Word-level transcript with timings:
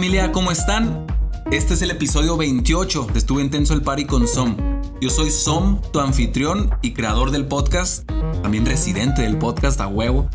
Familia, 0.00 0.32
¿cómo 0.32 0.50
están? 0.50 1.06
Este 1.50 1.74
es 1.74 1.82
el 1.82 1.90
episodio 1.90 2.38
28 2.38 3.08
de 3.12 3.18
Estuve 3.18 3.42
Intenso 3.42 3.74
el 3.74 3.82
Party 3.82 4.06
con 4.06 4.26
Som. 4.26 4.56
Yo 4.98 5.10
soy 5.10 5.30
Som, 5.30 5.78
tu 5.92 6.00
anfitrión 6.00 6.70
y 6.80 6.94
creador 6.94 7.30
del 7.30 7.44
podcast, 7.44 8.10
también 8.40 8.64
residente 8.64 9.20
del 9.20 9.36
podcast 9.36 9.78
a 9.78 9.88
huevo. 9.88 10.30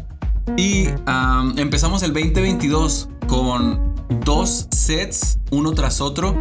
Y 0.56 0.90
am, 1.08 1.58
empezamos 1.58 2.04
el 2.04 2.14
2022 2.14 3.10
con 3.26 3.96
dos 4.24 4.68
sets, 4.70 5.40
uno 5.50 5.72
tras 5.72 6.00
otro, 6.00 6.36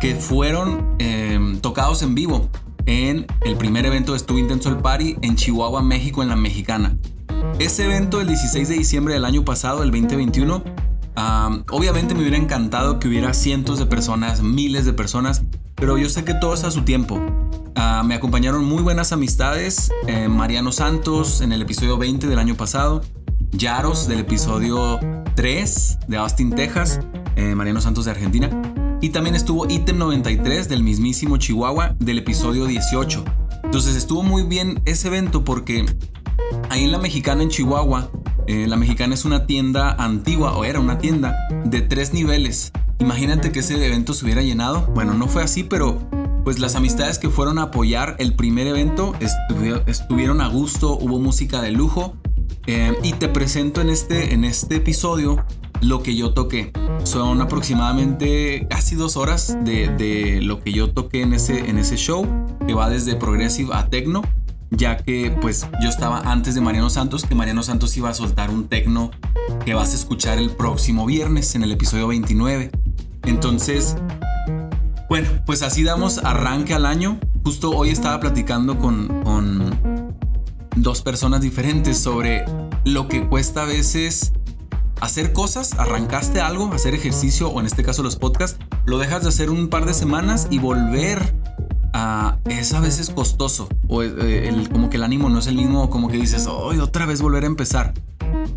que 0.00 0.14
fueron 0.14 0.96
em, 0.98 1.60
tocados 1.60 2.00
en 2.00 2.14
vivo 2.14 2.48
en 2.86 3.26
el 3.42 3.58
primer 3.58 3.84
evento 3.84 4.12
de 4.12 4.16
Estuve 4.16 4.40
Intenso 4.40 4.70
el 4.70 4.78
Party 4.78 5.16
en 5.20 5.36
Chihuahua, 5.36 5.82
México, 5.82 6.22
en 6.22 6.30
la 6.30 6.36
Mexicana. 6.36 6.96
Ese 7.58 7.84
evento 7.84 8.22
el 8.22 8.28
16 8.28 8.66
de 8.66 8.76
diciembre 8.76 9.12
del 9.12 9.26
año 9.26 9.44
pasado, 9.44 9.82
el 9.82 9.90
2021, 9.90 10.64
Obviamente 11.14 12.14
me 12.14 12.20
hubiera 12.20 12.36
encantado 12.36 12.98
que 12.98 13.08
hubiera 13.08 13.34
cientos 13.34 13.78
de 13.78 13.86
personas, 13.86 14.42
miles 14.42 14.84
de 14.84 14.92
personas, 14.92 15.42
pero 15.74 15.98
yo 15.98 16.08
sé 16.08 16.24
que 16.24 16.34
todo 16.34 16.54
es 16.54 16.64
a 16.64 16.70
su 16.70 16.82
tiempo. 16.82 17.20
Me 18.04 18.14
acompañaron 18.14 18.64
muy 18.64 18.82
buenas 18.82 19.12
amistades, 19.12 19.90
eh, 20.06 20.28
Mariano 20.28 20.72
Santos 20.72 21.40
en 21.40 21.52
el 21.52 21.62
episodio 21.62 21.98
20 21.98 22.26
del 22.26 22.38
año 22.38 22.56
pasado, 22.56 23.02
Yaros 23.52 24.08
del 24.08 24.20
episodio 24.20 24.98
3 25.36 25.98
de 26.08 26.16
Austin, 26.16 26.50
Texas, 26.50 27.00
eh, 27.36 27.54
Mariano 27.54 27.80
Santos 27.80 28.04
de 28.04 28.10
Argentina, 28.10 28.50
y 29.00 29.10
también 29.10 29.36
estuvo 29.36 29.70
Item 29.70 29.98
93 29.98 30.68
del 30.68 30.82
mismísimo 30.82 31.36
Chihuahua 31.36 31.94
del 32.00 32.18
episodio 32.18 32.66
18. 32.66 33.24
Entonces 33.62 33.94
estuvo 33.94 34.22
muy 34.22 34.42
bien 34.42 34.82
ese 34.84 35.08
evento 35.08 35.44
porque 35.44 35.86
ahí 36.70 36.84
en 36.84 36.92
la 36.92 36.98
mexicana 36.98 37.42
en 37.42 37.50
Chihuahua, 37.50 38.10
eh, 38.46 38.66
la 38.66 38.76
mexicana 38.76 39.14
es 39.14 39.24
una 39.24 39.46
tienda 39.46 39.92
antigua, 39.92 40.56
o 40.56 40.64
era 40.64 40.80
una 40.80 40.98
tienda, 40.98 41.36
de 41.64 41.80
tres 41.82 42.12
niveles. 42.12 42.72
Imagínate 42.98 43.52
que 43.52 43.60
ese 43.60 43.84
evento 43.84 44.14
se 44.14 44.24
hubiera 44.24 44.42
llenado. 44.42 44.86
Bueno, 44.94 45.14
no 45.14 45.26
fue 45.26 45.42
así, 45.42 45.64
pero 45.64 45.98
pues 46.44 46.58
las 46.58 46.74
amistades 46.74 47.18
que 47.18 47.28
fueron 47.28 47.58
a 47.58 47.62
apoyar 47.64 48.16
el 48.18 48.34
primer 48.34 48.66
evento 48.66 49.14
estuvi- 49.20 49.82
estuvieron 49.86 50.40
a 50.40 50.48
gusto, 50.48 50.96
hubo 50.98 51.18
música 51.18 51.60
de 51.62 51.72
lujo. 51.72 52.16
Eh, 52.66 52.96
y 53.02 53.14
te 53.14 53.28
presento 53.28 53.80
en 53.80 53.90
este, 53.90 54.34
en 54.34 54.44
este 54.44 54.76
episodio 54.76 55.44
lo 55.80 56.02
que 56.04 56.14
yo 56.14 56.32
toqué. 56.32 56.72
Son 57.02 57.40
aproximadamente 57.40 58.68
casi 58.70 58.94
dos 58.94 59.16
horas 59.16 59.56
de, 59.64 59.88
de 59.88 60.40
lo 60.42 60.60
que 60.60 60.72
yo 60.72 60.92
toqué 60.92 61.22
en 61.22 61.32
ese, 61.32 61.68
en 61.68 61.78
ese 61.78 61.96
show, 61.96 62.24
que 62.64 62.74
va 62.74 62.88
desde 62.88 63.16
progressive 63.16 63.70
a 63.74 63.88
techno 63.88 64.22
ya 64.72 64.96
que 64.96 65.36
pues 65.40 65.68
yo 65.82 65.88
estaba 65.88 66.20
antes 66.20 66.54
de 66.54 66.60
Mariano 66.60 66.90
Santos, 66.90 67.24
que 67.24 67.34
Mariano 67.34 67.62
Santos 67.62 67.96
iba 67.96 68.08
a 68.08 68.14
soltar 68.14 68.50
un 68.50 68.68
tecno 68.68 69.10
que 69.64 69.74
vas 69.74 69.92
a 69.92 69.94
escuchar 69.96 70.38
el 70.38 70.50
próximo 70.50 71.06
viernes 71.06 71.54
en 71.54 71.62
el 71.62 71.72
episodio 71.72 72.08
29. 72.08 72.70
Entonces, 73.24 73.96
bueno, 75.08 75.28
pues 75.46 75.62
así 75.62 75.82
damos 75.82 76.18
arranque 76.18 76.74
al 76.74 76.86
año. 76.86 77.20
Justo 77.44 77.70
hoy 77.70 77.90
estaba 77.90 78.18
platicando 78.18 78.78
con, 78.78 79.22
con 79.22 80.14
dos 80.76 81.02
personas 81.02 81.42
diferentes 81.42 81.98
sobre 81.98 82.44
lo 82.84 83.08
que 83.08 83.28
cuesta 83.28 83.62
a 83.62 83.66
veces 83.66 84.32
hacer 85.00 85.32
cosas, 85.32 85.74
arrancaste 85.74 86.40
algo, 86.40 86.72
hacer 86.72 86.94
ejercicio 86.94 87.48
o 87.48 87.60
en 87.60 87.66
este 87.66 87.82
caso 87.82 88.02
los 88.02 88.16
podcasts, 88.16 88.58
lo 88.86 88.98
dejas 88.98 89.22
de 89.22 89.28
hacer 89.28 89.50
un 89.50 89.68
par 89.68 89.84
de 89.84 89.94
semanas 89.94 90.46
y 90.48 90.60
volver 90.60 91.34
a 91.92 92.38
es 92.46 92.72
a 92.72 92.80
veces 92.80 93.10
costoso 93.10 93.68
o 93.88 94.02
eh, 94.02 94.48
el, 94.48 94.68
como 94.70 94.90
que 94.90 94.96
el 94.96 95.04
ánimo 95.04 95.28
no 95.28 95.38
es 95.38 95.46
el 95.46 95.56
mismo 95.56 95.90
como 95.90 96.08
que 96.08 96.16
dices 96.16 96.46
hoy 96.46 96.78
otra 96.78 97.06
vez 97.06 97.20
volver 97.20 97.44
a 97.44 97.46
empezar 97.46 97.94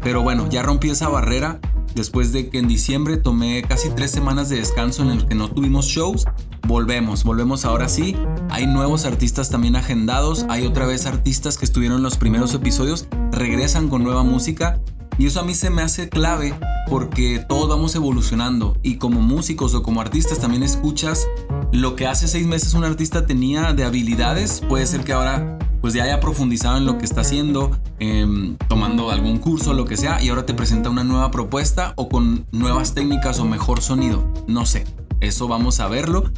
pero 0.02 0.22
bueno 0.24 0.48
ya 0.50 0.64
rompí 0.64 0.90
esa 0.90 1.10
barrera 1.10 1.60
después 1.96 2.32
de 2.32 2.50
que 2.50 2.60
en 2.60 2.68
diciembre 2.68 3.18
tomé 3.18 3.64
casi 3.64 3.90
tres 3.90 4.12
semanas 4.12 4.50
de 4.50 4.58
descanso 4.58 5.04
en 5.04 5.10
el 5.10 5.28
que 5.28 5.36
no 5.36 5.50
tuvimos 5.50 5.88
shows 5.88 6.26
volvemos 6.68 7.24
volvemos 7.24 7.64
ahora 7.64 7.88
sí. 7.90 8.16
Hay 8.50 8.68
nuevos 8.68 9.06
artistas 9.06 9.50
también 9.50 9.76
agendados 9.76 10.46
hay 10.50 10.66
otra 10.66 10.86
vez 10.86 11.06
artistas 11.06 11.58
que 11.58 11.66
estuvieron 11.66 11.98
en 11.98 12.04
los 12.04 12.18
primeros 12.18 12.54
episodios 12.54 13.08
regresan 13.32 13.88
con 13.88 14.04
nueva 14.04 14.24
música 14.24 14.80
y 15.18 15.28
eso 15.28 15.40
a 15.40 15.44
mí 15.44 15.54
se 15.54 15.70
me 15.70 15.82
hace 15.82 16.10
clave 16.10 16.54
porque 16.90 17.44
todos 17.48 17.70
vamos 17.70 17.96
evolucionando 17.96 18.78
y 18.84 18.98
como 18.98 19.22
músicos 19.22 19.74
o 19.74 19.84
como 19.84 20.02
artistas 20.02 20.40
también 20.40 20.64
escuchas 20.64 21.28
lo 21.72 21.96
que 21.96 22.08
hace 22.08 22.28
seis 22.28 22.46
meses 22.46 22.74
un 22.74 22.84
artista 22.84 23.26
tenía 23.26 23.74
de 23.74 23.84
habilidades, 23.84 24.62
puede 24.68 24.86
ser 24.86 25.04
que 25.04 25.14
ahora 25.14 25.58
pues 25.82 25.94
ya 25.94 26.04
haya 26.04 26.20
profundizado 26.20 26.78
en 26.78 26.86
lo 26.86 26.98
que 26.98 27.06
está 27.06 27.22
haciendo, 27.22 27.78
em, 28.00 28.58
tomando 28.70 29.12
algún 29.12 29.38
curso, 29.38 29.74
lo 29.74 29.86
que 29.86 29.98
sea, 29.98 30.20
y 30.20 30.30
ahora 30.30 30.46
te 30.46 30.56
presenta 30.56 30.90
una 30.90 31.04
nueva 31.04 31.30
propuesta 31.30 31.94
o 31.96 32.10
con 32.10 32.48
nuevas 32.52 32.96
técnicas 32.96 33.40
o 33.40 33.46
mejor 33.46 33.82
sonido. 33.82 34.28
No 34.48 34.66
sé, 34.66 34.86
eso 35.20 35.48
vamos 35.48 35.80
a 35.80 35.88
verlo. 35.88 36.32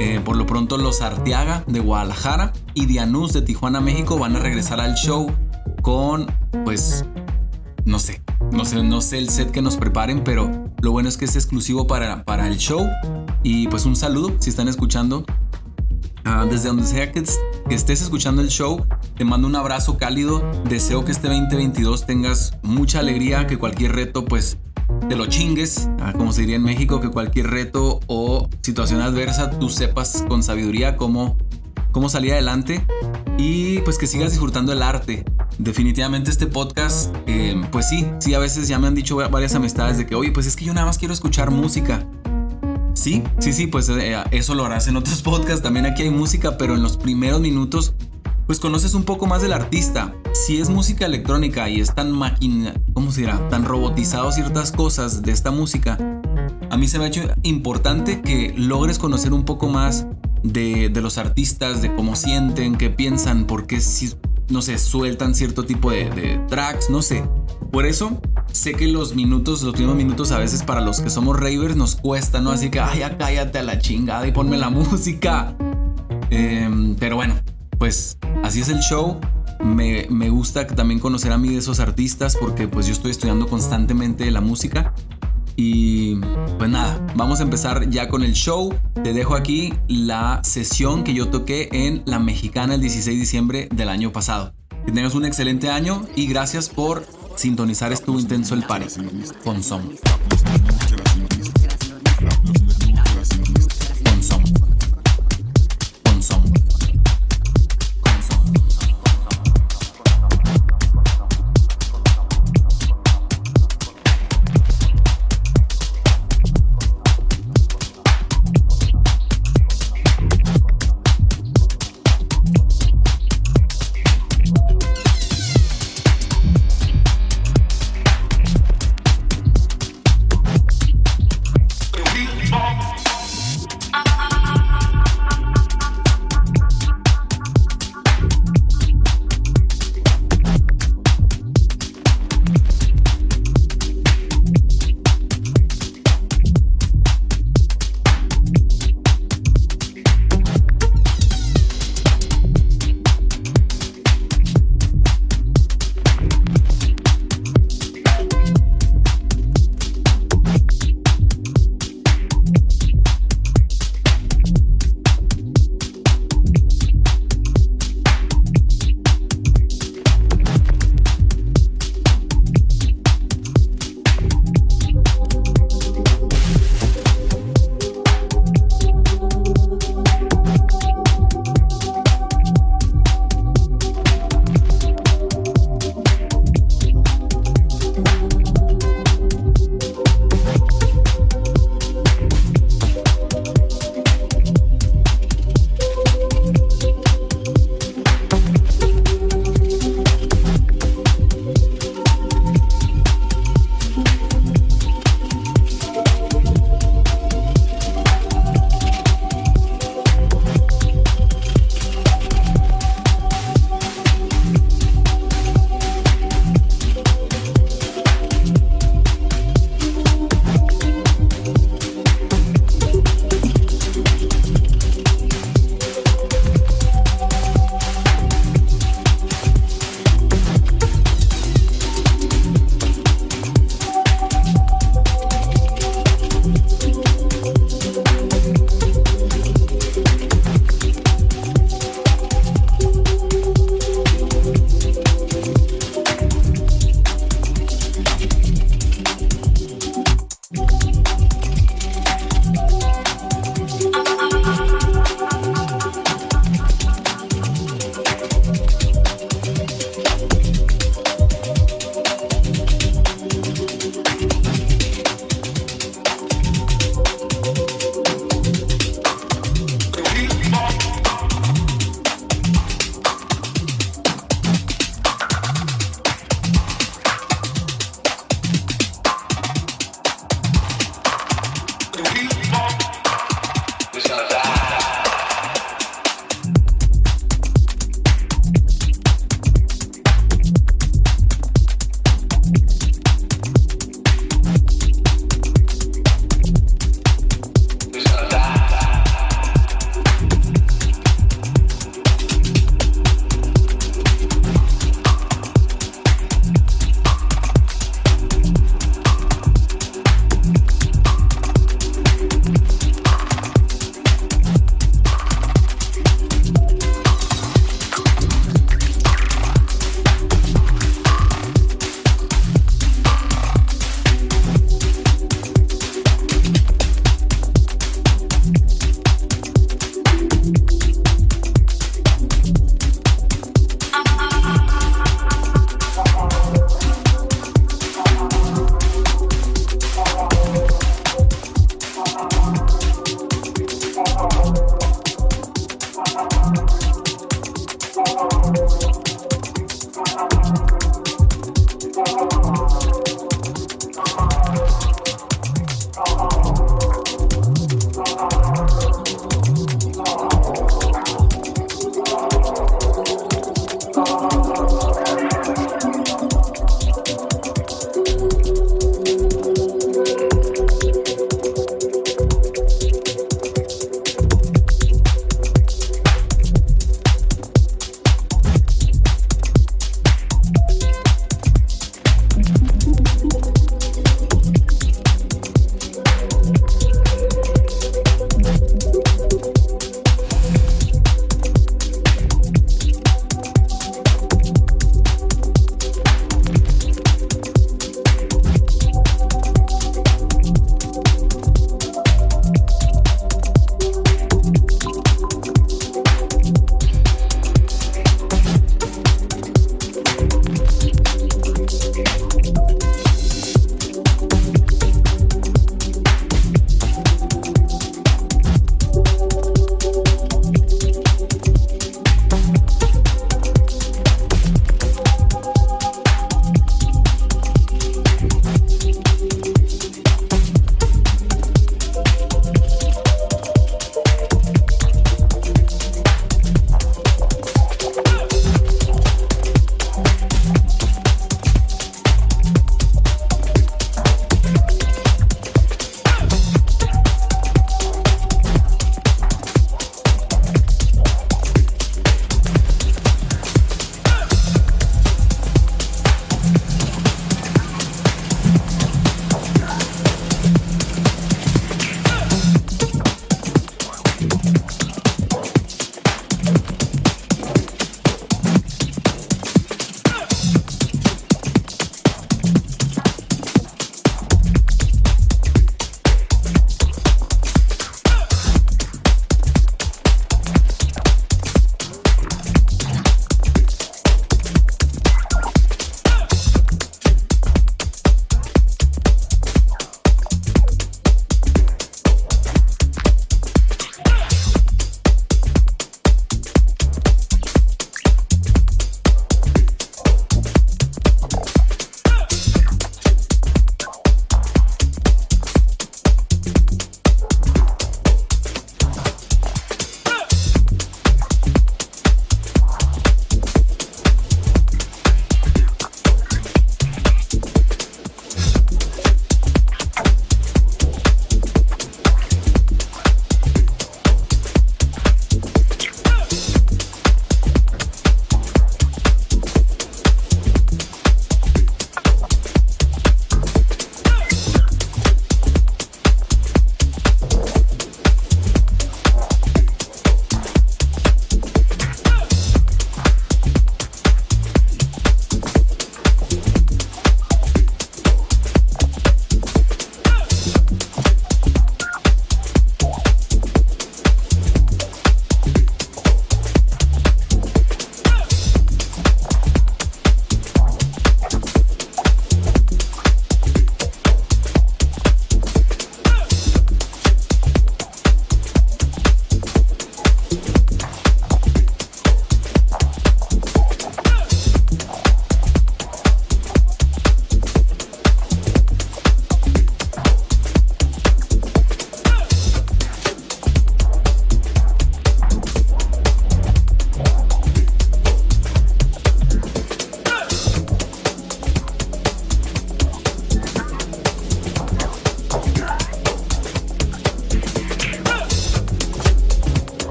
Eh, 0.00 0.20
por 0.24 0.36
lo 0.36 0.46
pronto 0.46 0.78
los 0.78 1.02
Arteaga 1.02 1.64
de 1.66 1.80
Guadalajara 1.80 2.52
y 2.72 2.86
Dianus 2.86 3.32
de 3.32 3.42
Tijuana, 3.42 3.80
México 3.80 4.18
van 4.18 4.36
a 4.36 4.38
regresar 4.38 4.80
al 4.80 4.94
show 4.94 5.30
con 5.82 6.26
pues 6.64 7.04
no 7.84 7.98
sé, 7.98 8.22
no 8.50 8.64
sé, 8.64 8.82
no 8.82 9.00
sé 9.00 9.18
el 9.18 9.28
set 9.28 9.50
que 9.50 9.62
nos 9.62 9.76
preparen, 9.76 10.24
pero 10.24 10.50
lo 10.80 10.92
bueno 10.92 11.08
es 11.08 11.16
que 11.16 11.24
es 11.24 11.36
exclusivo 11.36 11.86
para, 11.86 12.24
para 12.24 12.48
el 12.48 12.56
show. 12.56 12.86
Y 13.42 13.68
pues 13.68 13.84
un 13.84 13.96
saludo 13.96 14.34
si 14.38 14.50
están 14.50 14.68
escuchando. 14.68 15.24
Ah, 16.24 16.46
desde 16.50 16.68
donde 16.68 16.84
sea 16.84 17.12
que, 17.12 17.22
estés 17.68 18.00
escuchando 18.00 18.40
el 18.40 18.48
show, 18.48 18.86
te 19.16 19.24
mando 19.24 19.46
un 19.46 19.56
abrazo 19.56 19.98
cálido. 19.98 20.42
Deseo 20.68 21.04
que 21.04 21.12
este 21.12 21.28
2022 21.28 22.06
tengas 22.06 22.56
mucha 22.62 23.00
alegría, 23.00 23.46
que 23.46 23.58
cualquier 23.58 23.92
reto 23.92 24.24
pues 24.24 24.56
te 25.08 25.16
lo 25.16 25.26
chingues, 25.26 25.90
ah, 26.00 26.14
como 26.16 26.32
se 26.32 26.42
diría 26.42 26.56
en 26.56 26.62
México, 26.62 27.00
que 27.00 27.10
cualquier 27.10 27.48
reto 27.48 28.00
o 28.06 28.48
situación 28.62 29.02
adversa 29.02 29.50
tú 29.50 29.68
sepas 29.68 30.24
con 30.26 30.42
sabiduría 30.42 30.96
cómo, 30.96 31.36
cómo 31.92 32.08
salir 32.08 32.32
adelante 32.32 32.86
y 33.36 33.80
pues 33.80 33.98
que 33.98 34.06
sigas 34.06 34.30
disfrutando 34.30 34.72
el 34.72 34.82
arte. 34.82 35.24
Definitivamente 35.58 36.30
este 36.30 36.46
podcast, 36.46 37.14
eh, 37.26 37.54
pues 37.70 37.88
sí, 37.88 38.06
sí, 38.18 38.34
a 38.34 38.40
veces 38.40 38.66
ya 38.66 38.78
me 38.78 38.88
han 38.88 38.94
dicho 38.94 39.16
varias 39.16 39.54
amistades 39.54 39.96
de 39.98 40.06
que, 40.06 40.16
oye, 40.16 40.32
pues 40.32 40.46
es 40.46 40.56
que 40.56 40.64
yo 40.64 40.74
nada 40.74 40.86
más 40.86 40.98
quiero 40.98 41.14
escuchar 41.14 41.52
música. 41.52 42.06
Sí, 42.94 43.22
sí, 43.38 43.52
sí, 43.52 43.66
pues 43.68 43.88
eh, 43.88 44.16
eso 44.32 44.54
lo 44.54 44.64
harás 44.64 44.88
en 44.88 44.96
otros 44.96 45.22
podcasts. 45.22 45.62
También 45.62 45.86
aquí 45.86 46.02
hay 46.02 46.10
música, 46.10 46.58
pero 46.58 46.74
en 46.74 46.82
los 46.82 46.96
primeros 46.96 47.40
minutos, 47.40 47.94
pues 48.46 48.58
conoces 48.58 48.94
un 48.94 49.04
poco 49.04 49.26
más 49.26 49.42
del 49.42 49.52
artista. 49.52 50.14
Si 50.32 50.60
es 50.60 50.70
música 50.70 51.06
electrónica 51.06 51.68
y 51.68 51.80
es 51.80 51.94
tan 51.94 52.10
máquina, 52.10 52.74
¿cómo 52.92 53.12
se 53.12 53.20
dirá? 53.20 53.48
Tan 53.48 53.64
robotizado 53.64 54.32
ciertas 54.32 54.72
cosas 54.72 55.22
de 55.22 55.30
esta 55.30 55.52
música, 55.52 55.98
a 56.70 56.76
mí 56.76 56.88
se 56.88 56.98
me 56.98 57.04
ha 57.04 57.08
hecho 57.08 57.22
importante 57.44 58.22
que 58.22 58.52
logres 58.56 58.98
conocer 58.98 59.32
un 59.32 59.44
poco 59.44 59.68
más 59.68 60.06
de, 60.42 60.88
de 60.88 61.00
los 61.00 61.18
artistas, 61.18 61.80
de 61.80 61.94
cómo 61.94 62.16
sienten, 62.16 62.74
qué 62.74 62.90
piensan, 62.90 63.46
por 63.46 63.66
qué 63.66 63.80
si, 63.80 64.14
no 64.48 64.62
sé, 64.62 64.78
sueltan 64.78 65.34
cierto 65.34 65.64
tipo 65.64 65.90
de, 65.90 66.40
tracks, 66.48 66.90
no 66.90 67.02
sé. 67.02 67.24
Por 67.72 67.86
eso 67.86 68.20
sé 68.52 68.74
que 68.74 68.86
los 68.86 69.14
minutos, 69.14 69.62
los 69.62 69.74
primeros 69.74 69.96
minutos 69.96 70.30
a 70.32 70.38
veces 70.38 70.62
para 70.62 70.80
los 70.80 71.00
que 71.00 71.10
somos 71.10 71.38
ravers 71.38 71.76
nos 71.76 71.96
cuesta, 71.96 72.40
¿no? 72.40 72.50
Así 72.50 72.70
que, 72.70 72.80
ay, 72.80 73.00
ya 73.00 73.16
cállate 73.18 73.58
a 73.58 73.62
la 73.62 73.78
chingada 73.78 74.26
y 74.26 74.32
ponme 74.32 74.56
la 74.56 74.70
música. 74.70 75.56
Em, 76.30 76.94
pero 76.96 77.16
bueno, 77.16 77.34
pues 77.78 78.18
así 78.42 78.60
es 78.60 78.68
el 78.68 78.80
show. 78.80 79.18
Me, 79.62 80.06
me 80.10 80.28
gusta 80.30 80.66
también 80.66 81.00
conocer 81.00 81.32
a 81.32 81.38
mí 81.38 81.48
de 81.48 81.58
esos 81.58 81.80
artistas 81.80 82.36
porque 82.38 82.68
pues 82.68 82.86
yo 82.86 82.92
estoy 82.92 83.10
estudiando 83.10 83.46
constantemente 83.48 84.30
la 84.30 84.40
música. 84.40 84.92
Y 85.56 86.16
pues 86.58 86.70
nada, 86.70 87.00
vamos 87.14 87.40
a 87.40 87.42
empezar 87.42 87.88
ya 87.88 88.08
con 88.08 88.22
el 88.22 88.32
show. 88.32 88.74
Te 89.02 89.12
dejo 89.12 89.34
aquí 89.34 89.74
la 89.88 90.40
sesión 90.42 91.04
que 91.04 91.14
yo 91.14 91.28
toqué 91.28 91.68
en 91.72 92.02
La 92.06 92.18
Mexicana 92.18 92.74
el 92.74 92.80
16 92.80 93.06
de 93.06 93.20
diciembre 93.20 93.68
del 93.72 93.88
año 93.88 94.12
pasado. 94.12 94.52
Que 94.86 94.92
tengas 94.92 95.14
un 95.14 95.24
excelente 95.24 95.70
año 95.70 96.06
y 96.16 96.26
gracias 96.26 96.68
por 96.68 97.06
sintonizar 97.36 97.92
Estuvo 97.92 98.18
Intenso 98.18 98.54
el 98.54 98.64
Party 98.64 98.86
con 99.42 99.62
Som. 99.62 99.82